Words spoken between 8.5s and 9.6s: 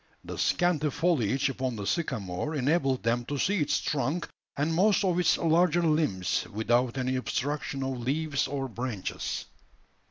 branches.